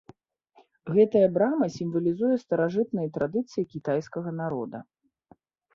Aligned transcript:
Гэтая 0.95 1.21
брама 1.35 1.65
сімвалізуе 1.77 2.35
старажытныя 2.47 3.07
традыцыі 3.19 3.69
кітайскага 3.77 4.29
народа. 4.41 4.77